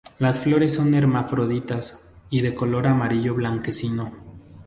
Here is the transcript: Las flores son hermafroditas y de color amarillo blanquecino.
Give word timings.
Las 0.17 0.39
flores 0.39 0.73
son 0.73 0.95
hermafroditas 0.95 1.99
y 2.31 2.41
de 2.41 2.55
color 2.55 2.87
amarillo 2.87 3.35
blanquecino. 3.35 4.11